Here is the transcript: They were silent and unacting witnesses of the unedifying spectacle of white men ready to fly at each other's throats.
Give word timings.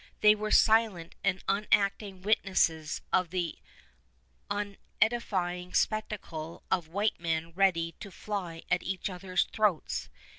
They 0.21 0.33
were 0.33 0.49
silent 0.49 1.13
and 1.23 1.43
unacting 1.47 2.23
witnesses 2.23 3.01
of 3.13 3.29
the 3.29 3.59
unedifying 4.49 5.75
spectacle 5.75 6.63
of 6.71 6.87
white 6.87 7.19
men 7.19 7.51
ready 7.53 7.91
to 7.99 8.09
fly 8.09 8.63
at 8.71 8.81
each 8.81 9.11
other's 9.11 9.43
throats. 9.53 10.09